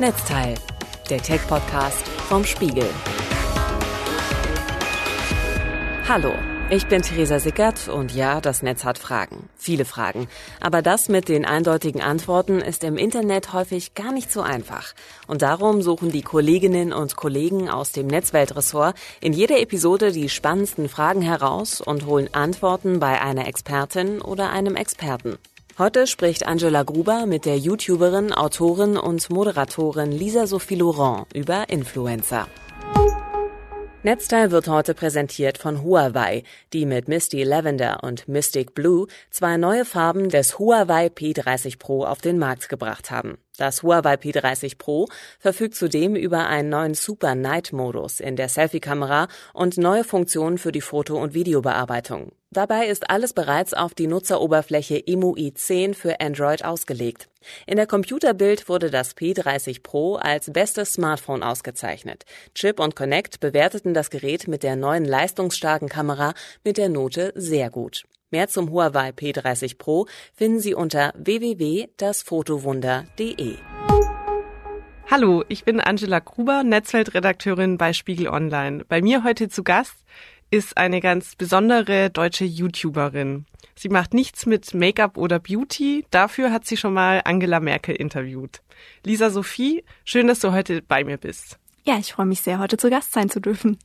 [0.00, 0.56] Netzteil,
[1.08, 2.88] der Tech-Podcast vom Spiegel.
[6.08, 6.34] Hallo,
[6.68, 9.48] ich bin Theresa Sickert und ja, das Netz hat Fragen.
[9.56, 10.26] Viele Fragen.
[10.60, 14.94] Aber das mit den eindeutigen Antworten ist im Internet häufig gar nicht so einfach.
[15.28, 20.88] Und darum suchen die Kolleginnen und Kollegen aus dem Netzweltressort in jeder Episode die spannendsten
[20.88, 25.38] Fragen heraus und holen Antworten bei einer Expertin oder einem Experten.
[25.76, 32.46] Heute spricht Angela Gruber mit der YouTuberin, Autorin und Moderatorin Lisa Sophie Laurent über Influencer.
[34.04, 39.84] Netzteil wird heute präsentiert von Huawei, die mit Misty Lavender und Mystic Blue zwei neue
[39.84, 43.38] Farben des Huawei P30 Pro auf den Markt gebracht haben.
[43.56, 45.06] Das Huawei P30 Pro
[45.38, 50.72] verfügt zudem über einen neuen Super Night Modus in der Selfie-Kamera und neue Funktionen für
[50.72, 52.32] die Foto- und Videobearbeitung.
[52.50, 57.28] Dabei ist alles bereits auf die Nutzeroberfläche EMUI 10 für Android ausgelegt.
[57.66, 62.24] In der Computerbild wurde das P30 Pro als bestes Smartphone ausgezeichnet.
[62.54, 67.70] Chip und Connect bewerteten das Gerät mit der neuen leistungsstarken Kamera mit der Note sehr
[67.70, 68.04] gut.
[68.34, 73.54] Mehr zum Huawei P30 Pro finden Sie unter www.dasfotowunder.de.
[75.08, 78.84] Hallo, ich bin Angela Gruber, Netzweltredakteurin bei Spiegel Online.
[78.88, 79.94] Bei mir heute zu Gast
[80.50, 83.46] ist eine ganz besondere deutsche YouTuberin.
[83.76, 88.62] Sie macht nichts mit Make-up oder Beauty, dafür hat sie schon mal Angela Merkel interviewt.
[89.04, 91.60] Lisa Sophie, schön, dass du heute bei mir bist.
[91.84, 93.78] Ja, ich freue mich sehr, heute zu Gast sein zu dürfen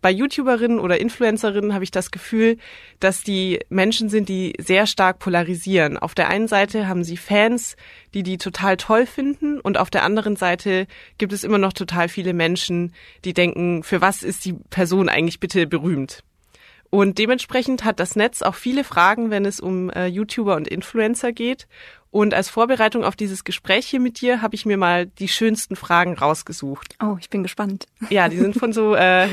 [0.00, 2.58] bei YouTuberinnen oder Influencerinnen habe ich das Gefühl,
[3.00, 5.96] dass die Menschen sind, die sehr stark polarisieren.
[5.96, 7.76] Auf der einen Seite haben sie Fans,
[8.12, 10.86] die die total toll finden und auf der anderen Seite
[11.18, 12.92] gibt es immer noch total viele Menschen,
[13.24, 16.24] die denken, für was ist die Person eigentlich bitte berühmt?
[16.94, 21.32] Und dementsprechend hat das Netz auch viele Fragen, wenn es um äh, YouTuber und Influencer
[21.32, 21.66] geht.
[22.12, 25.76] Und als Vorbereitung auf dieses Gespräch hier mit dir habe ich mir mal die schönsten
[25.76, 26.94] Fragen rausgesucht.
[27.02, 27.86] Oh, ich bin gespannt.
[28.10, 29.28] Ja, die sind von so, äh,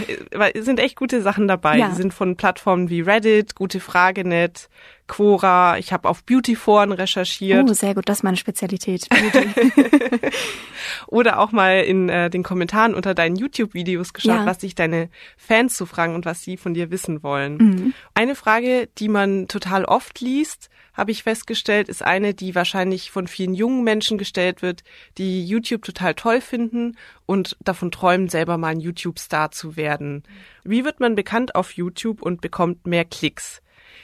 [0.56, 1.78] sind echt gute Sachen dabei.
[1.78, 1.89] Ja.
[1.89, 4.69] Die sind von Plattformen wie Reddit, Gute Fragenet,
[5.07, 5.78] Quora.
[5.78, 7.69] Ich habe auf Beautyforen recherchiert.
[7.69, 9.09] Oh, sehr gut, das ist meine Spezialität.
[11.07, 14.45] Oder auch mal in äh, den Kommentaren unter deinen YouTube-Videos geschaut, ja.
[14.45, 17.57] was sich deine Fans zu fragen und was sie von dir wissen wollen.
[17.57, 17.94] Mhm.
[18.13, 23.27] Eine Frage, die man total oft liest, habe ich festgestellt, ist eine, die wahrscheinlich von
[23.27, 24.83] vielen jungen Menschen gestellt wird,
[25.17, 30.23] die YouTube total toll finden und davon träumen, selber mal ein YouTube-Star zu werden.
[30.63, 33.61] Wie wird man bekannt auf YouTube und bekommt mehr Klicks?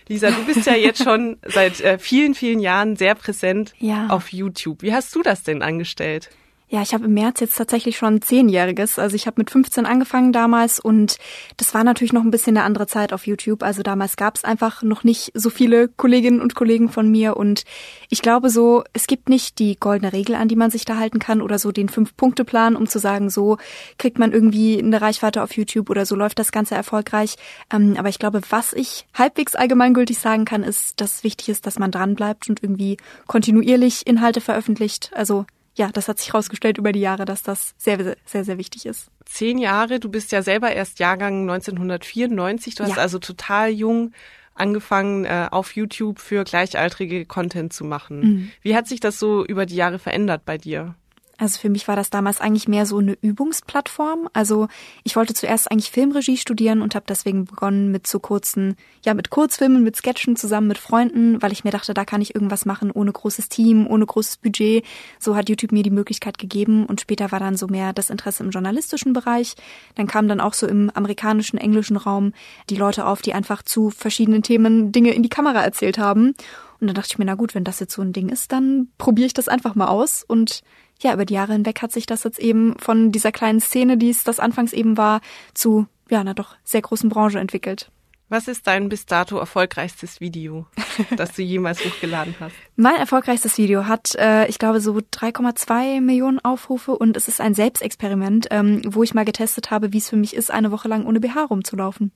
[0.08, 4.08] Lisa, du bist ja jetzt schon seit äh, vielen, vielen Jahren sehr präsent ja.
[4.08, 4.82] auf YouTube.
[4.82, 6.30] Wie hast du das denn angestellt?
[6.68, 8.98] Ja, ich habe im März jetzt tatsächlich schon zehnjähriges.
[8.98, 11.18] Also ich habe mit 15 angefangen damals und
[11.58, 13.62] das war natürlich noch ein bisschen eine andere Zeit auf YouTube.
[13.62, 17.66] Also damals gab es einfach noch nicht so viele Kolleginnen und Kollegen von mir und
[18.10, 21.20] ich glaube so, es gibt nicht die goldene Regel, an die man sich da halten
[21.20, 23.58] kann oder so den Fünf-Punkte-Plan, um zu sagen, so
[24.00, 27.36] kriegt man irgendwie eine Reichweite auf YouTube oder so läuft das Ganze erfolgreich.
[27.72, 31.78] Ähm, aber ich glaube, was ich halbwegs allgemeingültig sagen kann, ist, dass wichtig ist, dass
[31.78, 32.98] man dranbleibt und irgendwie
[33.28, 35.12] kontinuierlich Inhalte veröffentlicht.
[35.14, 38.86] Also ja, das hat sich herausgestellt über die Jahre, dass das sehr, sehr, sehr wichtig
[38.86, 39.10] ist.
[39.26, 43.02] Zehn Jahre, du bist ja selber erst Jahrgang 1994, du hast ja.
[43.02, 44.14] also total jung
[44.54, 48.20] angefangen, äh, auf YouTube für gleichaltrige Content zu machen.
[48.20, 48.52] Mhm.
[48.62, 50.96] Wie hat sich das so über die Jahre verändert bei dir?
[51.38, 54.30] Also für mich war das damals eigentlich mehr so eine Übungsplattform.
[54.34, 54.68] Also
[55.04, 59.30] ich wollte zuerst eigentlich Filmregie studieren und habe deswegen begonnen mit so kurzen, ja mit
[59.30, 62.90] Kurzfilmen, mit Sketchen zusammen mit Freunden, weil ich mir dachte, da kann ich irgendwas machen
[62.92, 64.86] ohne großes Team, ohne großes Budget.
[65.20, 68.44] So hat YouTube mir die Möglichkeit gegeben und später war dann so mehr das Interesse
[68.44, 69.56] im journalistischen Bereich.
[69.96, 72.34] Dann kamen dann auch so im amerikanischen, englischen Raum
[72.70, 76.34] die Leute auf, die einfach zu verschiedenen Themen Dinge in die Kamera erzählt haben.
[76.80, 78.90] Und dann dachte ich mir, na gut, wenn das jetzt so ein Ding ist, dann
[78.98, 80.62] probiere ich das einfach mal aus und
[81.06, 84.10] ja, über die Jahre hinweg hat sich das jetzt eben von dieser kleinen Szene, die
[84.10, 85.22] es das anfangs eben war,
[85.54, 87.92] zu ja, einer doch sehr großen Branche entwickelt.
[88.28, 90.66] Was ist dein bis dato erfolgreichstes Video,
[91.16, 92.56] das du jemals hochgeladen hast?
[92.76, 97.54] Mein erfolgreichstes Video hat, äh, ich glaube, so 3,2 Millionen Aufrufe und es ist ein
[97.54, 101.06] Selbstexperiment, ähm, wo ich mal getestet habe, wie es für mich ist, eine Woche lang
[101.06, 102.12] ohne BH rumzulaufen.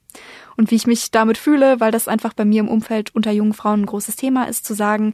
[0.58, 3.54] Und wie ich mich damit fühle, weil das einfach bei mir im Umfeld unter jungen
[3.54, 5.14] Frauen ein großes Thema ist, zu sagen,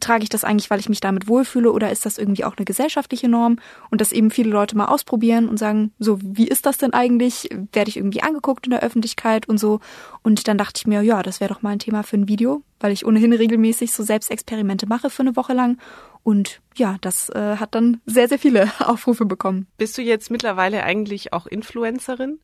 [0.00, 2.64] trage ich das eigentlich, weil ich mich damit wohlfühle oder ist das irgendwie auch eine
[2.64, 3.58] gesellschaftliche Norm?
[3.90, 7.50] Und dass eben viele Leute mal ausprobieren und sagen, so, wie ist das denn eigentlich?
[7.72, 9.80] Werde ich irgendwie angeguckt in der Öffentlichkeit und so?
[10.22, 12.62] Und dann dachte ich mir, ja, das wäre doch mal ein Thema für ein Video,
[12.78, 15.78] weil ich ohnehin regelmäßig so Selbstexperimente mache für eine Woche lang.
[16.22, 19.66] Und ja, das äh, hat dann sehr, sehr viele Aufrufe bekommen.
[19.78, 22.38] Bist du jetzt mittlerweile eigentlich auch Influencerin?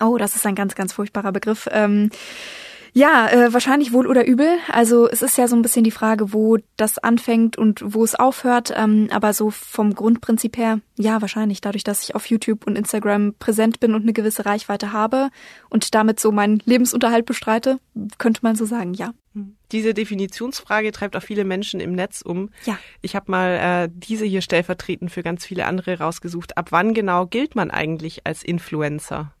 [0.00, 1.68] Oh, das ist ein ganz, ganz furchtbarer Begriff.
[1.70, 2.10] Ähm,
[2.96, 4.46] Ja, äh, wahrscheinlich wohl oder übel.
[4.70, 8.14] Also es ist ja so ein bisschen die Frage, wo das anfängt und wo es
[8.14, 8.72] aufhört.
[8.74, 11.60] Ähm, aber so vom Grundprinzip her, ja, wahrscheinlich.
[11.60, 15.30] Dadurch, dass ich auf YouTube und Instagram präsent bin und eine gewisse Reichweite habe
[15.70, 17.80] und damit so meinen Lebensunterhalt bestreite,
[18.18, 19.12] könnte man so sagen, ja.
[19.72, 22.50] Diese Definitionsfrage treibt auch viele Menschen im Netz um.
[22.64, 22.78] Ja.
[23.02, 26.56] Ich habe mal äh, diese hier stellvertretend für ganz viele andere rausgesucht.
[26.56, 29.33] Ab wann genau gilt man eigentlich als Influencer?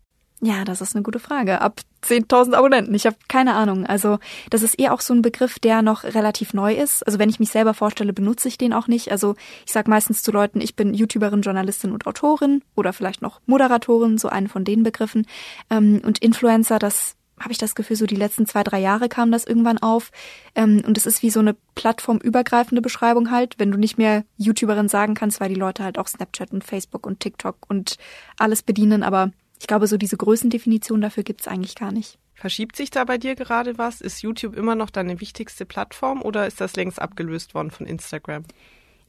[0.44, 1.62] Ja, das ist eine gute Frage.
[1.62, 2.94] Ab 10.000 Abonnenten.
[2.94, 3.86] Ich habe keine Ahnung.
[3.86, 4.18] Also
[4.50, 7.02] das ist eher auch so ein Begriff, der noch relativ neu ist.
[7.06, 9.10] Also wenn ich mich selber vorstelle, benutze ich den auch nicht.
[9.10, 13.40] Also ich sage meistens zu Leuten, ich bin YouTuberin, Journalistin und Autorin oder vielleicht noch
[13.46, 15.26] Moderatorin, so einen von den Begriffen.
[15.70, 19.32] Ähm, und Influencer, das habe ich das Gefühl, so die letzten zwei, drei Jahre kam
[19.32, 20.10] das irgendwann auf.
[20.54, 24.90] Ähm, und es ist wie so eine plattformübergreifende Beschreibung halt, wenn du nicht mehr YouTuberin
[24.90, 27.96] sagen kannst, weil die Leute halt auch Snapchat und Facebook und TikTok und
[28.38, 32.18] alles bedienen, aber ich glaube, so diese Größendefinition dafür gibt es eigentlich gar nicht.
[32.34, 34.00] Verschiebt sich da bei dir gerade was?
[34.00, 38.44] Ist YouTube immer noch deine wichtigste Plattform oder ist das längst abgelöst worden von Instagram?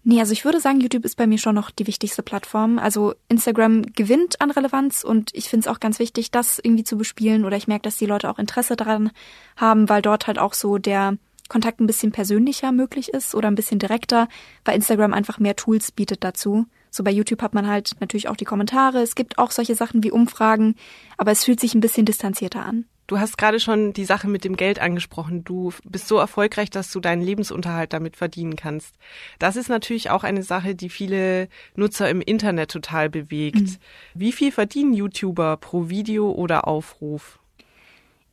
[0.08, 2.78] Nee, also ich würde sagen, YouTube ist bei mir schon noch die wichtigste Plattform.
[2.78, 6.96] Also Instagram gewinnt an Relevanz und ich finde es auch ganz wichtig, das irgendwie zu
[6.96, 9.10] bespielen oder ich merke, dass die Leute auch Interesse daran
[9.58, 11.18] haben, weil dort halt auch so der
[11.50, 14.28] Kontakt ein bisschen persönlicher möglich ist oder ein bisschen direkter,
[14.64, 16.68] weil Instagram einfach mehr Tools bietet dazu.
[16.96, 19.02] So bei YouTube hat man halt natürlich auch die Kommentare.
[19.02, 20.76] Es gibt auch solche Sachen wie Umfragen,
[21.18, 22.86] aber es fühlt sich ein bisschen distanzierter an.
[23.08, 25.44] Du hast gerade schon die Sache mit dem Geld angesprochen.
[25.44, 28.96] Du bist so erfolgreich, dass du deinen Lebensunterhalt damit verdienen kannst.
[29.40, 33.58] Das ist natürlich auch eine Sache, die viele Nutzer im Internet total bewegt.
[33.58, 33.78] Mhm.
[34.14, 37.40] Wie viel verdienen YouTuber pro Video oder Aufruf?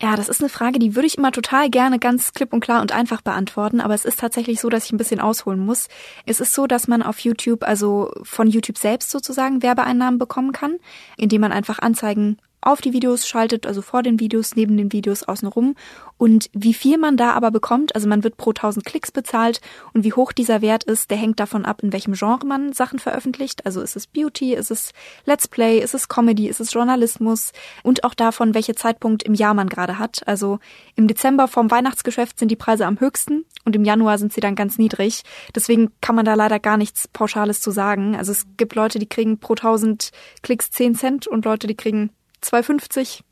[0.02, 2.82] Ja, das ist eine Frage, die würde ich immer total gerne ganz klipp und klar
[2.82, 5.86] und einfach beantworten, aber es ist tatsächlich so, dass ich ein bisschen ausholen muss.
[6.26, 10.78] Es ist so, dass man auf YouTube, also von YouTube selbst sozusagen Werbeeinnahmen bekommen kann,
[11.16, 15.24] indem man einfach Anzeigen auf die Videos schaltet, also vor den Videos, neben den Videos
[15.24, 15.74] außenrum.
[16.16, 19.60] Und wie viel man da aber bekommt, also man wird pro 1000 Klicks bezahlt
[19.92, 23.00] und wie hoch dieser Wert ist, der hängt davon ab, in welchem Genre man Sachen
[23.00, 23.66] veröffentlicht.
[23.66, 24.92] Also ist es Beauty, ist es
[25.24, 29.54] Let's Play, ist es Comedy, ist es Journalismus und auch davon, welche Zeitpunkt im Jahr
[29.54, 30.22] man gerade hat.
[30.26, 30.60] Also
[30.94, 34.54] im Dezember vom Weihnachtsgeschäft sind die Preise am höchsten und im Januar sind sie dann
[34.54, 35.22] ganz niedrig.
[35.54, 38.14] Deswegen kann man da leider gar nichts Pauschales zu sagen.
[38.14, 40.10] Also es gibt Leute, die kriegen pro 1000
[40.42, 42.10] Klicks 10 Cent und Leute, die kriegen
[42.42, 43.22] 2,50.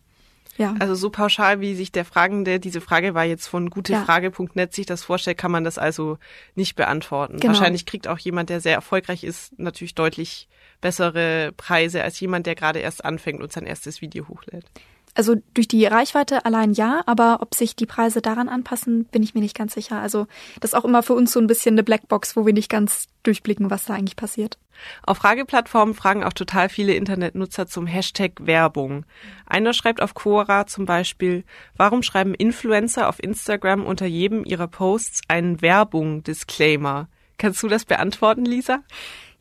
[0.56, 0.74] Ja.
[0.78, 5.02] Also so pauschal, wie sich der Fragende, diese Frage war jetzt von gutefrage.net, sich das
[5.02, 6.18] vorstellt, kann man das also
[6.54, 7.40] nicht beantworten.
[7.40, 7.54] Genau.
[7.54, 10.48] Wahrscheinlich kriegt auch jemand, der sehr erfolgreich ist, natürlich deutlich
[10.80, 14.66] bessere Preise als jemand, der gerade erst anfängt und sein erstes Video hochlädt.
[15.14, 19.34] Also durch die Reichweite allein ja, aber ob sich die Preise daran anpassen, bin ich
[19.34, 19.98] mir nicht ganz sicher.
[19.98, 20.26] Also
[20.60, 23.08] das ist auch immer für uns so ein bisschen eine Blackbox, wo wir nicht ganz
[23.22, 24.58] durchblicken, was da eigentlich passiert.
[25.02, 29.04] Auf Frageplattformen fragen auch total viele Internetnutzer zum Hashtag Werbung.
[29.46, 31.44] Einer schreibt auf Quora zum Beispiel,
[31.76, 37.08] warum schreiben Influencer auf Instagram unter jedem ihrer Posts einen Werbung-Disclaimer?
[37.36, 38.80] Kannst du das beantworten, Lisa?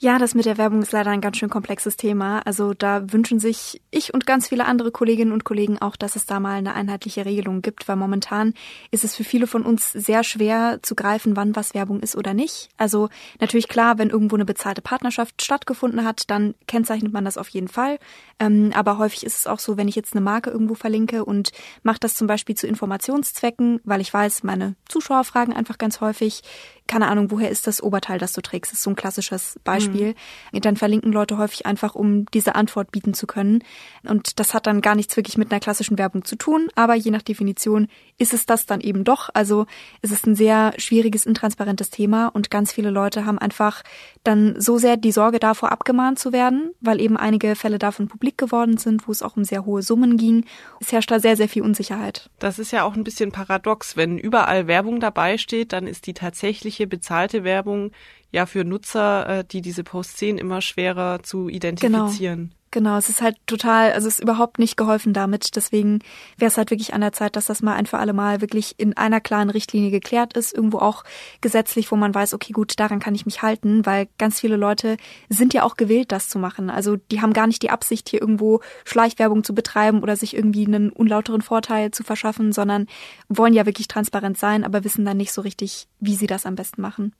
[0.02, 2.40] Ja, das mit der Werbung ist leider ein ganz schön komplexes Thema.
[2.46, 6.26] Also da wünschen sich ich und ganz viele andere Kolleginnen und Kollegen auch, dass es
[6.26, 8.54] da mal eine einheitliche Regelung gibt, weil momentan
[8.92, 12.34] ist es für viele von uns sehr schwer zu greifen, wann was Werbung ist oder
[12.34, 12.70] nicht.
[12.78, 13.10] Also
[13.42, 17.68] natürlich klar, wenn irgendwo eine bezahlte Partnerschaft stattgefunden hat, dann kennzeichnet man das auf jeden
[17.68, 18.00] Fall.
[18.40, 21.52] Ähm, aber häufig ist es auch so, wenn ich jetzt eine Marke irgendwo verlinke und
[21.84, 26.42] mache das zum Beispiel zu Informationszwecken, weil ich weiß, meine Zuschauer fragen einfach ganz häufig,
[26.88, 28.72] keine Ahnung, woher ist das Oberteil, das du trägst?
[28.72, 29.89] Das ist so ein klassisches Beispiel.
[29.94, 30.62] Mhm.
[30.62, 33.64] Dann verlinken Leute häufig einfach, um diese Antwort bieten zu können.
[34.04, 37.12] Und das hat dann gar nichts wirklich mit einer klassischen Werbung zu tun, aber je
[37.12, 39.30] nach Definition ist es das dann eben doch.
[39.34, 39.66] Also
[40.02, 43.84] es ist ein sehr schwieriges, intransparentes Thema und ganz viele Leute haben einfach
[44.24, 48.38] dann so sehr die Sorge davor, abgemahnt zu werden, weil eben einige Fälle davon publik
[48.38, 50.46] geworden sind, wo es auch um sehr hohe Summen ging.
[50.80, 52.30] Es herrscht da sehr, sehr viel Unsicherheit.
[52.40, 53.96] Das ist ja auch ein bisschen paradox.
[53.96, 57.92] Wenn überall Werbung dabei steht, dann ist die tatsächliche bezahlte Werbung
[58.32, 62.50] ja für Nutzer, äh, die diese Posts sehen, immer schwerer zu identifizieren.
[62.50, 62.60] Genau.
[62.72, 65.56] Genau, es ist halt total, also es ist überhaupt nicht geholfen damit.
[65.56, 66.00] Deswegen
[66.38, 68.76] wäre es halt wirklich an der Zeit, dass das mal ein für alle Mal wirklich
[68.78, 71.04] in einer klaren Richtlinie geklärt ist, irgendwo auch
[71.42, 74.98] gesetzlich, wo man weiß, okay, gut, daran kann ich mich halten, weil ganz viele Leute
[75.30, 76.70] sind ja auch gewillt, das zu machen.
[76.70, 80.68] Also die haben gar nicht die Absicht, hier irgendwo Schleichwerbung zu betreiben oder sich irgendwie
[80.68, 82.86] einen unlauteren Vorteil zu verschaffen, sondern
[83.30, 86.54] wollen ja wirklich transparent sein, aber wissen dann nicht so richtig, wie sie das am
[86.54, 87.14] besten machen.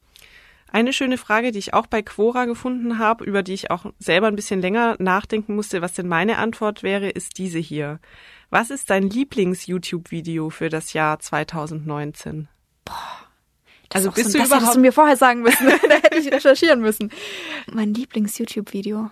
[0.72, 4.28] Eine schöne Frage, die ich auch bei Quora gefunden habe, über die ich auch selber
[4.28, 8.00] ein bisschen länger nachdenken musste, was denn meine Antwort wäre, ist diese hier.
[8.50, 12.48] Was ist dein Lieblings-YouTube-Video für das Jahr 2019?
[12.86, 12.96] Boah.
[13.90, 15.68] Das also bist so, du das hättest du mir vorher sagen müssen.
[15.90, 17.12] da hätte ich recherchieren müssen.
[17.72, 19.10] Mein Lieblings-YouTube-Video.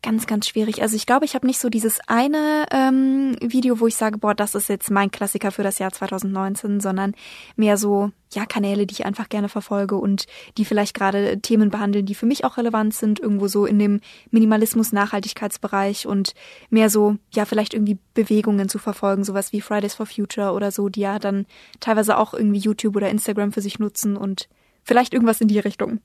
[0.00, 0.80] Ganz, ganz schwierig.
[0.80, 4.32] Also ich glaube, ich habe nicht so dieses eine ähm, Video, wo ich sage, boah,
[4.32, 7.14] das ist jetzt mein Klassiker für das Jahr 2019, sondern
[7.56, 10.26] mehr so, ja, Kanäle, die ich einfach gerne verfolge und
[10.56, 14.00] die vielleicht gerade Themen behandeln, die für mich auch relevant sind, irgendwo so in dem
[14.30, 16.34] Minimalismus-Nachhaltigkeitsbereich und
[16.70, 20.88] mehr so, ja, vielleicht irgendwie Bewegungen zu verfolgen, sowas wie Fridays for Future oder so,
[20.88, 21.44] die ja dann
[21.80, 24.48] teilweise auch irgendwie YouTube oder Instagram für sich nutzen und
[24.84, 25.98] vielleicht irgendwas in die Richtung.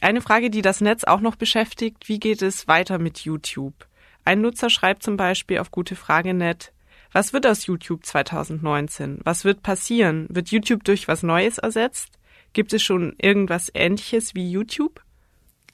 [0.00, 3.88] Eine Frage, die das Netz auch noch beschäftigt, wie geht es weiter mit YouTube?
[4.24, 6.72] Ein Nutzer schreibt zum Beispiel auf Gute Frage.net,
[7.12, 9.20] was wird aus YouTube 2019?
[9.24, 10.26] Was wird passieren?
[10.28, 12.18] Wird YouTube durch was Neues ersetzt?
[12.52, 15.02] Gibt es schon irgendwas Ähnliches wie YouTube?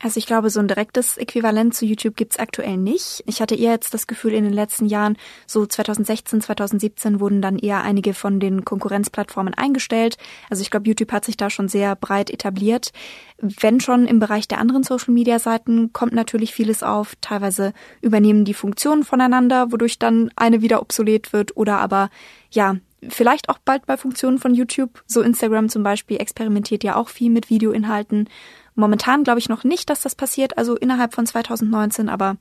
[0.04, 3.24] Also ich glaube, so ein direktes Äquivalent zu YouTube gibt's aktuell nicht.
[3.26, 7.58] Ich hatte eher jetzt das Gefühl, in den letzten Jahren, so 2016, 2017, wurden dann
[7.58, 10.18] eher einige von den Konkurrenzplattformen eingestellt.
[10.50, 12.92] Also ich glaube, YouTube hat sich da schon sehr breit etabliert.
[13.38, 17.14] Wenn schon im Bereich der anderen Social-Media-Seiten kommt natürlich vieles auf.
[17.22, 22.10] Teilweise übernehmen die Funktionen voneinander, wodurch dann eine wieder obsolet wird oder aber
[22.50, 22.76] ja,
[23.10, 25.02] vielleicht auch bald bei Funktionen von YouTube.
[25.06, 28.28] So Instagram zum Beispiel experimentiert ja auch viel mit Videoinhalten.
[28.74, 32.36] Momentan glaube ich noch nicht, dass das passiert, also innerhalb von 2019, aber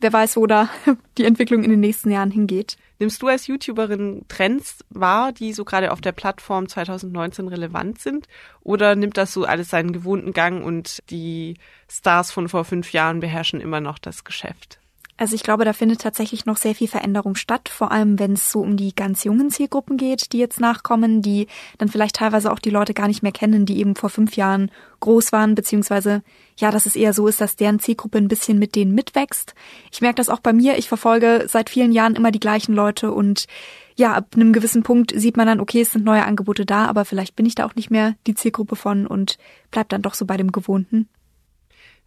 [0.00, 0.68] wer weiß, wo da
[1.18, 2.76] die Entwicklung in den nächsten Jahren hingeht.
[2.98, 8.28] Nimmst du als YouTuberin Trends wahr, die so gerade auf der Plattform 2019 relevant sind?
[8.62, 11.56] Oder nimmt das so alles seinen gewohnten Gang und die
[11.90, 14.81] Stars von vor fünf Jahren beherrschen immer noch das Geschäft?
[15.22, 18.50] Also ich glaube, da findet tatsächlich noch sehr viel Veränderung statt, vor allem wenn es
[18.50, 21.46] so um die ganz jungen Zielgruppen geht, die jetzt nachkommen, die
[21.78, 24.72] dann vielleicht teilweise auch die Leute gar nicht mehr kennen, die eben vor fünf Jahren
[24.98, 26.24] groß waren, beziehungsweise
[26.56, 29.54] ja, dass es eher so ist, dass deren Zielgruppe ein bisschen mit denen mitwächst.
[29.92, 33.12] Ich merke das auch bei mir, ich verfolge seit vielen Jahren immer die gleichen Leute
[33.12, 33.46] und
[33.94, 37.04] ja, ab einem gewissen Punkt sieht man dann, okay, es sind neue Angebote da, aber
[37.04, 39.38] vielleicht bin ich da auch nicht mehr die Zielgruppe von und
[39.70, 41.08] bleib dann doch so bei dem Gewohnten.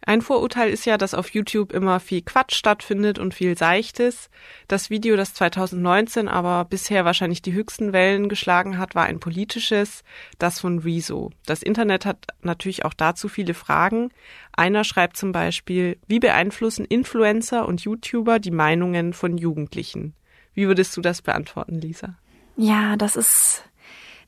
[0.02, 4.30] Ein Vorurteil ist ja, dass auf YouTube immer viel Quatsch stattfindet und viel Seichtes.
[4.68, 10.04] Das Video, das 2019 aber bisher wahrscheinlich die höchsten Wellen geschlagen hat, war ein politisches,
[10.38, 11.32] das von Rezo.
[11.44, 14.10] Das Internet hat natürlich auch dazu viele Fragen.
[14.52, 20.14] Einer schreibt zum Beispiel, wie beeinflussen Influencer und YouTuber die Meinungen von Jugendlichen?
[20.54, 22.16] Wie würdest du das beantworten, Lisa?
[22.56, 23.64] Ja, das ist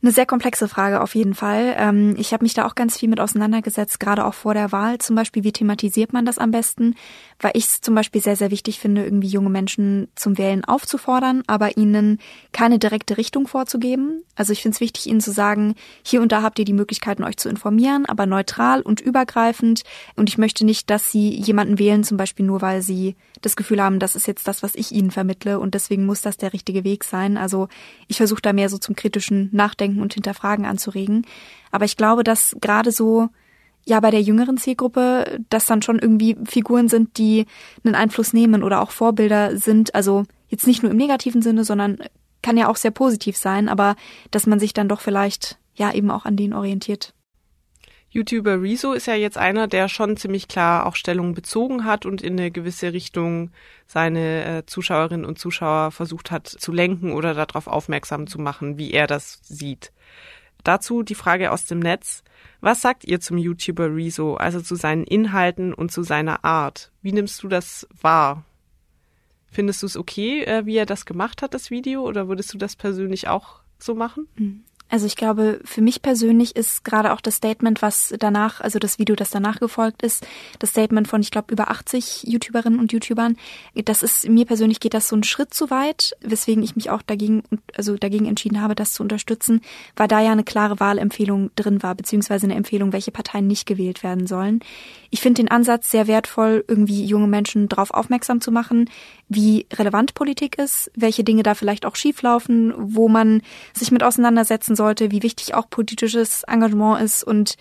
[0.01, 1.75] eine sehr komplexe Frage auf jeden Fall.
[1.77, 4.97] Ähm, ich habe mich da auch ganz viel mit auseinandergesetzt, gerade auch vor der Wahl.
[4.99, 6.95] Zum Beispiel, wie thematisiert man das am besten?
[7.39, 11.43] Weil ich es zum Beispiel sehr, sehr wichtig finde, irgendwie junge Menschen zum Wählen aufzufordern,
[11.47, 12.19] aber ihnen
[12.53, 14.23] keine direkte Richtung vorzugeben.
[14.35, 17.25] Also ich finde es wichtig, ihnen zu sagen, hier und da habt ihr die Möglichkeiten,
[17.25, 19.83] euch zu informieren, aber neutral und übergreifend.
[20.15, 23.81] Und ich möchte nicht, dass sie jemanden wählen, zum Beispiel nur, weil sie das Gefühl
[23.81, 26.83] haben, das ist jetzt das, was ich ihnen vermittle und deswegen muss das der richtige
[26.83, 27.37] Weg sein.
[27.37, 27.67] Also
[28.07, 31.25] ich versuche da mehr so zum kritischen Nachdenken und Hinterfragen anzuregen.
[31.71, 33.29] Aber ich glaube, dass gerade so
[33.85, 37.45] ja bei der jüngeren Zielgruppe, dass dann schon irgendwie Figuren sind, die
[37.83, 39.95] einen Einfluss nehmen oder auch Vorbilder sind.
[39.95, 41.97] Also jetzt nicht nur im negativen Sinne, sondern
[42.41, 43.95] kann ja auch sehr positiv sein, aber
[44.31, 47.13] dass man sich dann doch vielleicht ja eben auch an denen orientiert.
[48.11, 52.21] YouTuber Rezo ist ja jetzt einer, der schon ziemlich klar auch Stellung bezogen hat und
[52.21, 53.51] in eine gewisse Richtung
[53.85, 58.91] seine äh, Zuschauerinnen und Zuschauer versucht hat zu lenken oder darauf aufmerksam zu machen, wie
[58.91, 59.91] er das sieht.
[60.63, 62.23] Dazu die Frage aus dem Netz.
[62.61, 66.91] Was sagt ihr zum YouTuber Rezo, also zu seinen Inhalten und zu seiner Art?
[67.01, 68.43] Wie nimmst du das wahr?
[69.51, 72.57] Findest du es okay, äh, wie er das gemacht hat, das Video, oder würdest du
[72.57, 74.27] das persönlich auch so machen?
[74.89, 78.97] Also ich glaube, für mich persönlich ist gerade auch das Statement, was danach, also das
[78.97, 80.25] Video, das danach gefolgt ist,
[80.57, 83.37] das Statement von, ich glaube, über 80 YouTuberinnen und YouTubern,
[83.85, 87.03] das ist, mir persönlich geht das so einen Schritt zu weit, weswegen ich mich auch
[87.03, 87.43] dagegen,
[87.75, 89.61] also dagegen entschieden habe, das zu unterstützen,
[89.95, 94.01] weil da ja eine klare Wahlempfehlung drin war, beziehungsweise eine Empfehlung, welche Parteien nicht gewählt
[94.01, 94.61] werden sollen.
[95.09, 98.89] Ich finde den Ansatz sehr wertvoll, irgendwie junge Menschen darauf aufmerksam zu machen,
[99.27, 103.41] wie relevant Politik ist, welche Dinge da vielleicht auch schieflaufen, wo man
[103.73, 107.55] sich mit auseinandersetzen sollte, wie wichtig auch politisches Engagement ist und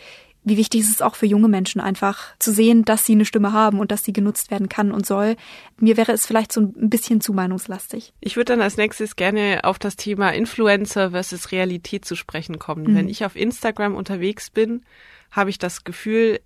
[0.44, 3.52] wie wichtig ist es auch für junge Menschen einfach zu sehen, dass sie eine Stimme
[3.52, 5.36] haben und dass sie genutzt werden kann und soll.
[5.78, 8.12] Mir wäre es vielleicht so ein bisschen zu meinungslastig.
[8.20, 12.92] Ich würde dann als nächstes gerne auf das Thema Influencer versus Realität zu sprechen kommen.
[12.92, 12.94] Mhm.
[12.94, 14.82] Wenn ich auf Instagram unterwegs bin,
[15.30, 16.40] habe ich das Gefühl,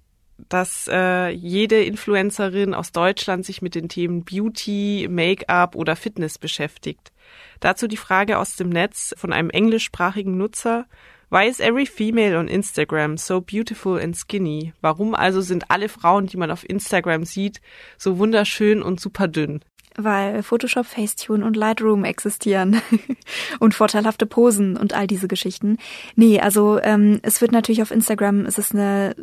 [0.49, 7.12] dass äh, jede Influencerin aus Deutschland sich mit den Themen Beauty, Make-up oder Fitness beschäftigt.
[7.61, 10.87] Dazu die Frage aus dem Netz von einem englischsprachigen Nutzer.
[11.30, 14.75] Why is every female on Instagram so beautiful and skinny?
[14.82, 17.62] Warum also sind alle Frauen, die man auf Instagram sieht,
[17.96, 19.61] so wunderschön und super dünn?
[19.96, 22.80] Weil Photoshop, Facetune und Lightroom existieren
[23.61, 25.78] und vorteilhafte Posen und all diese Geschichten.
[26.16, 29.14] Nee, also ähm, es wird natürlich auf Instagram, es ist eine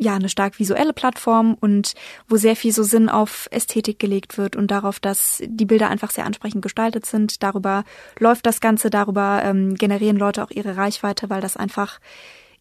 [0.00, 1.92] ja eine stark visuelle Plattform und
[2.26, 6.10] wo sehr viel so Sinn auf Ästhetik gelegt wird und darauf, dass die Bilder einfach
[6.10, 7.42] sehr ansprechend gestaltet sind.
[7.42, 7.84] Darüber
[8.18, 12.00] läuft das Ganze, darüber ähm, generieren Leute auch ihre Reichweite, weil das einfach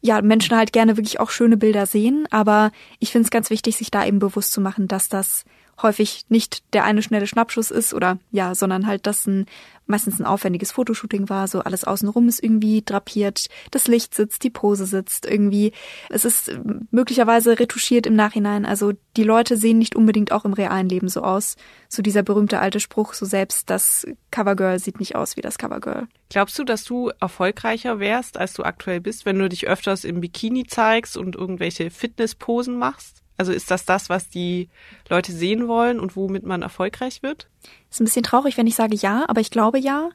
[0.01, 3.75] ja, Menschen halt gerne wirklich auch schöne Bilder sehen, aber ich finde es ganz wichtig,
[3.75, 5.43] sich da eben bewusst zu machen, dass das
[5.81, 9.45] häufig nicht der eine schnelle Schnappschuss ist oder ja, sondern halt, dass ein
[9.89, 14.51] meistens ein aufwendiges Fotoshooting war, so alles außenrum ist irgendwie drapiert, das Licht sitzt, die
[14.51, 15.73] Pose sitzt irgendwie.
[16.09, 16.59] Es ist
[16.91, 18.65] möglicherweise retuschiert im Nachhinein.
[18.65, 21.55] Also die Leute sehen nicht unbedingt auch im realen Leben so aus.
[21.87, 26.07] So dieser berühmte alte Spruch, so selbst das Covergirl sieht nicht aus wie das Covergirl.
[26.29, 30.21] Glaubst du, dass du erfolgreicher wärst, als du aktuell bist, wenn du dich öfters im
[30.21, 33.23] Bikini zeigst und irgendwelche Fitnessposen machst?
[33.39, 34.67] Also ist das das, was die
[35.07, 37.47] Leute sehen wollen und womit man erfolgreich wird?
[37.89, 40.09] Ist ein bisschen traurig, wenn ich sage ja, aber ich glaube ja.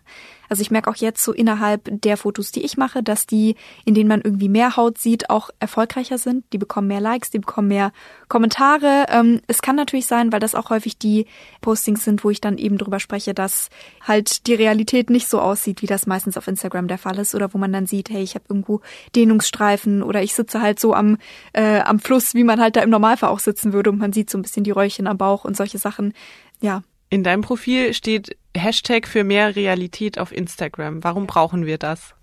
[0.48, 3.94] Also ich merke auch jetzt so innerhalb der Fotos, die ich mache, dass die, in
[3.94, 6.44] denen man irgendwie mehr Haut sieht, auch erfolgreicher sind.
[6.52, 7.92] Die bekommen mehr Likes, die bekommen mehr
[8.28, 9.06] Kommentare.
[9.08, 11.26] Ähm, es kann natürlich sein, weil das auch häufig die
[11.60, 13.68] Postings sind, wo ich dann eben drüber spreche, dass
[14.00, 17.52] halt die Realität nicht so aussieht, wie das meistens auf Instagram der Fall ist oder
[17.54, 18.80] wo man dann sieht, hey, ich habe irgendwo
[19.14, 21.18] Dehnungsstreifen oder ich sitze halt so am,
[21.52, 24.30] äh, am Fluss, wie man halt da im Normalfall auch sitzen würde und man sieht
[24.30, 26.12] so ein bisschen die Räuchchen am Bauch und solche Sachen.
[26.60, 31.02] Ja, in deinem Profil steht Hashtag für mehr Realität auf Instagram.
[31.02, 32.14] Warum brauchen wir das?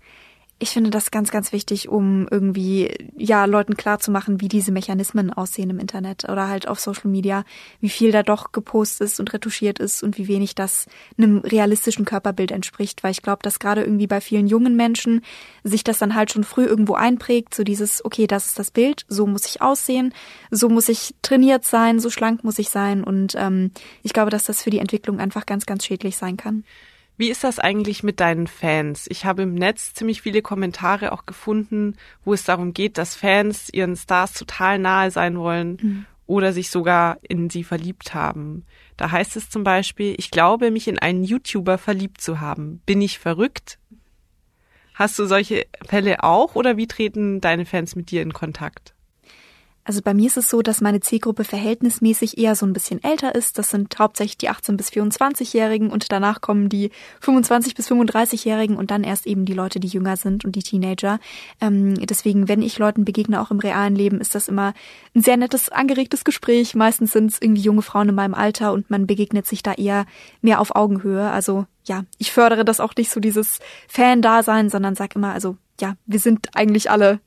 [0.58, 5.70] Ich finde das ganz, ganz wichtig, um irgendwie, ja, Leuten klarzumachen, wie diese Mechanismen aussehen
[5.70, 7.44] im Internet oder halt auf Social Media,
[7.80, 10.86] wie viel da doch gepostet ist und retuschiert ist und wie wenig das
[11.18, 15.22] einem realistischen Körperbild entspricht, weil ich glaube, dass gerade irgendwie bei vielen jungen Menschen
[15.64, 19.04] sich das dann halt schon früh irgendwo einprägt, so dieses, okay, das ist das Bild,
[19.08, 20.14] so muss ich aussehen,
[20.52, 23.72] so muss ich trainiert sein, so schlank muss ich sein und ähm,
[24.04, 26.62] ich glaube, dass das für die Entwicklung einfach ganz, ganz schädlich sein kann.
[27.16, 29.06] Wie ist das eigentlich mit deinen Fans?
[29.08, 33.68] Ich habe im Netz ziemlich viele Kommentare auch gefunden, wo es darum geht, dass Fans
[33.70, 36.06] ihren Stars total nahe sein wollen mhm.
[36.26, 38.64] oder sich sogar in sie verliebt haben.
[38.96, 42.80] Da heißt es zum Beispiel, ich glaube, mich in einen YouTuber verliebt zu haben.
[42.86, 43.78] Bin ich verrückt?
[44.94, 48.94] Hast du solche Fälle auch oder wie treten deine Fans mit dir in Kontakt?
[49.84, 53.34] Also bei mir ist es so, dass meine Zielgruppe verhältnismäßig eher so ein bisschen älter
[53.34, 53.58] ist.
[53.58, 58.92] Das sind hauptsächlich die 18 bis 24-Jährigen und danach kommen die 25 bis 35-Jährigen und
[58.92, 61.18] dann erst eben die Leute, die jünger sind und die Teenager.
[61.60, 64.72] Ähm, deswegen, wenn ich Leuten begegne, auch im realen Leben, ist das immer
[65.16, 66.76] ein sehr nettes, angeregtes Gespräch.
[66.76, 70.06] Meistens sind es irgendwie junge Frauen in meinem Alter und man begegnet sich da eher
[70.42, 71.28] mehr auf Augenhöhe.
[71.28, 75.96] Also ja, ich fördere das auch nicht so dieses Fan-Dasein, sondern sag immer, also ja,
[76.06, 77.18] wir sind eigentlich alle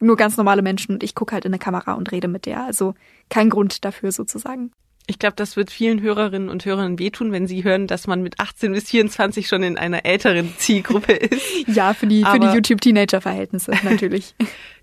[0.00, 2.64] nur ganz normale Menschen und ich gucke halt in eine Kamera und rede mit der.
[2.64, 2.94] Also
[3.30, 4.70] kein Grund dafür sozusagen.
[5.06, 8.40] Ich glaube, das wird vielen Hörerinnen und Hörern wehtun, wenn sie hören, dass man mit
[8.40, 11.68] 18 bis 24 schon in einer älteren Zielgruppe ist.
[11.68, 14.34] ja, für die, für die YouTube-Teenager-Verhältnisse natürlich.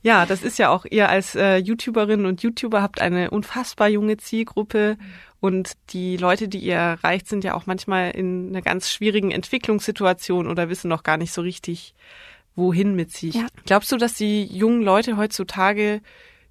[0.04, 4.18] ja, das ist ja auch, ihr als äh, YouTuberinnen und YouTuber habt eine unfassbar junge
[4.18, 4.98] Zielgruppe
[5.40, 10.48] und die Leute, die ihr erreicht, sind ja auch manchmal in einer ganz schwierigen Entwicklungssituation
[10.48, 11.96] oder wissen noch gar nicht so richtig,
[12.56, 13.36] wohin mit sich.
[13.36, 13.48] Ja.
[13.66, 16.02] Glaubst du, dass die jungen Leute heutzutage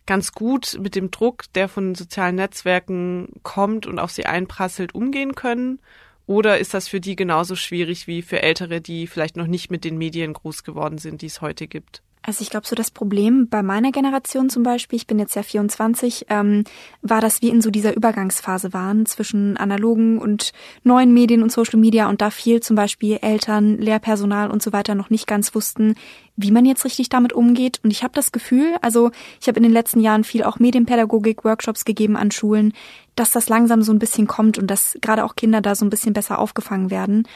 [0.07, 5.35] ganz gut mit dem Druck, der von sozialen Netzwerken kommt und auf sie einprasselt, umgehen
[5.35, 5.81] können?
[6.27, 9.85] Oder ist das für die genauso schwierig wie für Ältere, die vielleicht noch nicht mit
[9.85, 12.03] den Medien groß geworden sind, die es heute gibt?
[12.31, 15.43] Also ich glaube, so das Problem bei meiner Generation zum Beispiel, ich bin jetzt ja
[15.43, 16.63] 24, ähm,
[17.03, 20.53] war, dass wir in so dieser Übergangsphase waren zwischen analogen und
[20.85, 24.95] neuen Medien und Social Media und da viel zum Beispiel Eltern, Lehrpersonal und so weiter
[24.95, 25.97] noch nicht ganz wussten,
[26.37, 27.81] wie man jetzt richtig damit umgeht.
[27.83, 31.85] Und ich habe das Gefühl, also ich habe in den letzten Jahren viel auch Medienpädagogik-Workshops
[31.85, 32.75] gegeben an Schulen,
[33.17, 35.91] dass das langsam so ein bisschen kommt und dass gerade auch Kinder da so ein
[35.91, 37.27] bisschen besser aufgefangen werden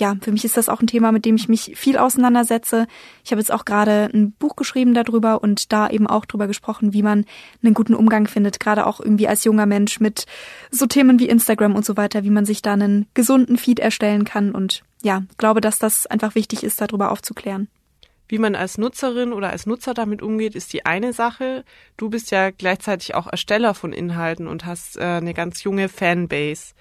[0.00, 2.86] ja, für mich ist das auch ein Thema, mit dem ich mich viel auseinandersetze.
[3.22, 6.92] Ich habe jetzt auch gerade ein Buch geschrieben darüber und da eben auch drüber gesprochen,
[6.92, 7.26] wie man
[7.62, 10.26] einen guten Umgang findet, gerade auch irgendwie als junger Mensch mit
[10.70, 14.24] so Themen wie Instagram und so weiter, wie man sich da einen gesunden Feed erstellen
[14.24, 17.68] kann und ja, glaube, dass das einfach wichtig ist, darüber aufzuklären.
[18.28, 21.64] Wie man als Nutzerin oder als Nutzer damit umgeht, ist die eine Sache.
[21.96, 26.74] Du bist ja gleichzeitig auch Ersteller von Inhalten und hast äh, eine ganz junge Fanbase.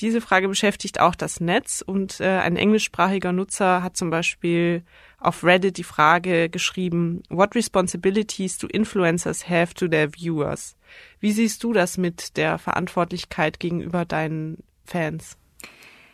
[0.00, 4.82] Diese Frage beschäftigt auch das Netz und äh, ein englischsprachiger Nutzer hat zum Beispiel
[5.18, 10.76] auf Reddit die Frage geschrieben, What responsibilities do influencers have to their viewers?
[11.18, 15.38] Wie siehst du das mit der Verantwortlichkeit gegenüber deinen Fans?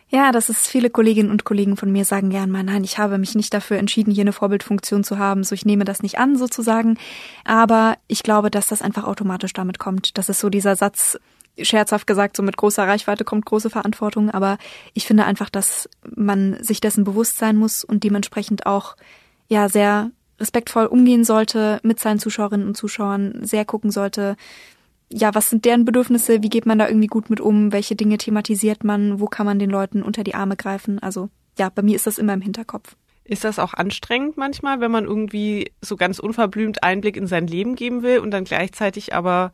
[0.07, 3.17] Ja, das ist viele Kolleginnen und Kollegen von mir sagen gern mal, nein, ich habe
[3.17, 6.37] mich nicht dafür entschieden, hier eine Vorbildfunktion zu haben, so ich nehme das nicht an
[6.37, 6.99] sozusagen.
[7.45, 10.17] Aber ich glaube, dass das einfach automatisch damit kommt.
[10.17, 11.17] Das ist so dieser Satz,
[11.61, 14.57] scherzhaft gesagt, so mit großer Reichweite kommt große Verantwortung, aber
[14.93, 18.95] ich finde einfach, dass man sich dessen bewusst sein muss und dementsprechend auch
[19.47, 24.35] ja sehr respektvoll umgehen sollte mit seinen Zuschauerinnen und Zuschauern, sehr gucken sollte,
[25.09, 28.17] ja, was sind deren Bedürfnisse, wie geht man da irgendwie gut mit um, welche Dinge
[28.17, 30.97] thematisiert man, wo kann man den Leuten unter die Arme greifen.
[30.99, 32.95] Also ja, bei mir ist das immer im Hinterkopf.
[33.23, 37.75] Ist das auch anstrengend manchmal, wenn man irgendwie so ganz unverblümt Einblick in sein Leben
[37.75, 39.53] geben will und dann gleichzeitig aber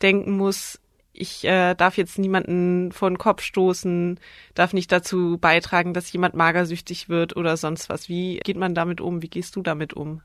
[0.00, 0.80] denken muss,
[1.22, 4.20] ich äh, darf jetzt niemanden vor den Kopf stoßen,
[4.54, 8.08] darf nicht dazu beitragen, dass jemand magersüchtig wird oder sonst was.
[8.08, 9.22] Wie geht man damit um?
[9.22, 10.20] Wie gehst du damit um?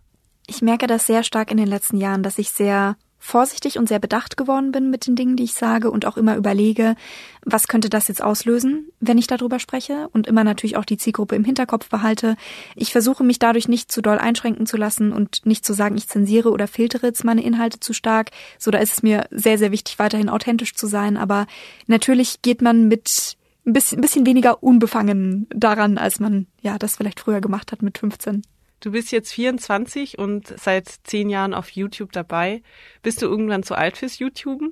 [0.48, 4.00] Ich merke das sehr stark in den letzten Jahren, dass ich sehr vorsichtig und sehr
[4.00, 6.96] bedacht geworden bin mit den Dingen, die ich sage und auch immer überlege,
[7.44, 11.36] was könnte das jetzt auslösen, wenn ich darüber spreche und immer natürlich auch die Zielgruppe
[11.36, 12.36] im Hinterkopf behalte.
[12.76, 16.08] Ich versuche mich dadurch nicht zu doll einschränken zu lassen und nicht zu sagen, ich
[16.08, 18.32] zensiere oder filtere jetzt meine Inhalte zu stark.
[18.60, 21.18] So, da ist es mir sehr, sehr wichtig, weiterhin authentisch zu sein.
[21.18, 21.48] Aber
[21.88, 27.20] natürlich geht man mit ein bisschen, bisschen weniger unbefangen daran, als man ja das vielleicht
[27.20, 28.44] früher gemacht hat mit 15.
[28.80, 32.62] Du bist jetzt 24 und seit zehn Jahren auf YouTube dabei.
[33.02, 34.72] Bist du irgendwann zu alt fürs YouTuben?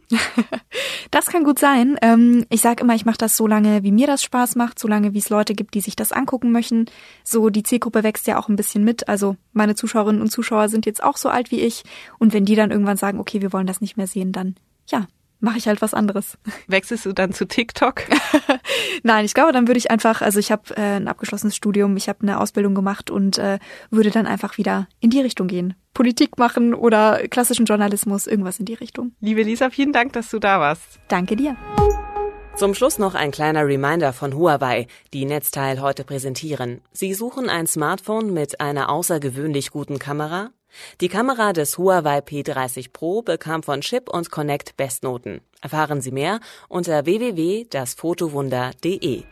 [1.12, 1.98] das kann gut sein.
[2.04, 4.88] Ähm, ich sage immer, ich mache das so lange, wie mir das Spaß macht, so
[4.88, 6.86] lange, wie es Leute gibt, die sich das angucken möchten.
[7.24, 9.08] So, die Zielgruppe wächst ja auch ein bisschen mit.
[9.08, 11.84] Also meine Zuschauerinnen und Zuschauer sind jetzt auch so alt wie ich.
[12.20, 14.56] Und wenn die dann irgendwann sagen, okay, wir wollen das nicht mehr sehen, dann
[14.88, 15.08] ja,
[15.46, 16.38] mache ich halt was anderes.
[16.68, 18.04] Wechselst du dann zu TikTok?
[19.04, 22.10] Nein, ich glaube, dann würde ich einfach, also ich habe äh, ein abgeschlossenes Studium, ich
[22.10, 25.76] habe eine Ausbildung gemacht und äh, würde dann einfach wieder in die Richtung gehen.
[25.94, 29.14] Politik machen oder klassischen Journalismus, irgendwas in die Richtung.
[29.22, 31.00] Liebe Lisa, vielen Dank, dass du da warst.
[31.08, 31.56] Danke dir.
[32.56, 36.82] Zum Schluss noch ein kleiner Reminder von Huawei, die Netzteil heute präsentieren.
[36.92, 40.52] Sie suchen ein Smartphone mit einer außergewöhnlich guten Kamera,
[41.02, 45.42] die Kamera des Huawei P30 Pro bekam von Chip und Connect Bestnoten.
[45.62, 49.24] Erfahren Sie mehr unter www.dasfotowunder.de.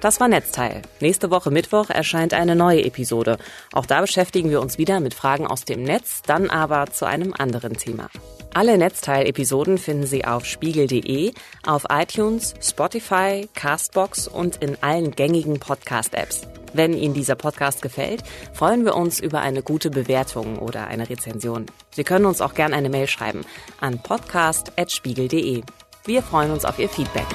[0.00, 0.82] Das war Netzteil.
[1.00, 3.36] Nächste Woche Mittwoch erscheint eine neue Episode.
[3.72, 7.34] Auch da beschäftigen wir uns wieder mit Fragen aus dem Netz, dann aber zu einem
[7.36, 8.08] anderen Thema.
[8.54, 11.32] Alle Netzteil-Episoden finden Sie auf spiegel.de,
[11.66, 16.42] auf iTunes, Spotify, Castbox und in allen gängigen Podcast-Apps.
[16.72, 21.66] Wenn Ihnen dieser Podcast gefällt, freuen wir uns über eine gute Bewertung oder eine Rezension.
[21.90, 23.44] Sie können uns auch gerne eine Mail schreiben
[23.80, 25.62] an podcast.spiegel.de.
[26.04, 27.26] Wir freuen uns auf Ihr Feedback.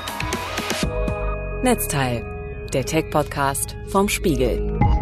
[1.61, 2.32] Netzteil,
[2.73, 4.92] der Tech-Podcast vom Spiegel.